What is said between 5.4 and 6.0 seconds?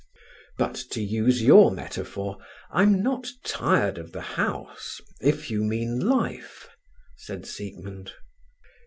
you mean